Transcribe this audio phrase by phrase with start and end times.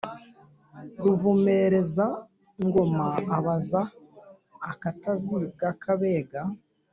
[1.03, 3.07] ruvumereza-ngoma
[3.37, 3.81] abaza
[4.71, 6.41] akatazibwa k’abega